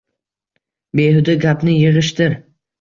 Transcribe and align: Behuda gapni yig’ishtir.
Behuda 1.01 1.37
gapni 1.45 1.79
yig’ishtir. 1.85 2.39